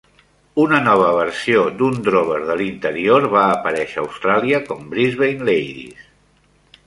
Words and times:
Una 0.61 0.77
nova 0.85 1.09
versió 1.17 1.65
d'un 1.81 1.99
drover 2.07 2.39
de 2.47 2.55
l'interior 2.61 3.27
va 3.35 3.43
aparèixer 3.57 4.01
a 4.01 4.05
Austràlia 4.05 4.61
com 4.71 4.81
"Brisbane 4.95 5.49
Ladies". 5.51 6.09